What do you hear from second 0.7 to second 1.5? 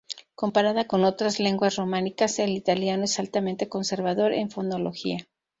con otras